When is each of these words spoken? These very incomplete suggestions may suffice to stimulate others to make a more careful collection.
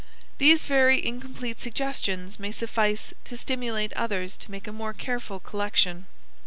These 0.39 0.63
very 0.63 0.97
incomplete 1.05 1.59
suggestions 1.59 2.39
may 2.39 2.49
suffice 2.51 3.13
to 3.23 3.37
stimulate 3.37 3.93
others 3.93 4.35
to 4.37 4.49
make 4.49 4.65
a 4.65 4.71
more 4.73 4.93
careful 4.93 5.39
collection. 5.39 6.07